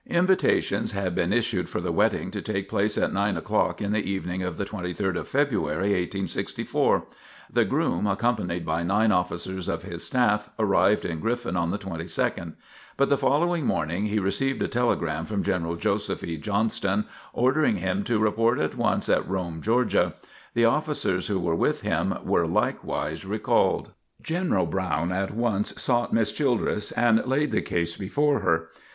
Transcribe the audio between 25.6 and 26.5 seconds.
sought Miss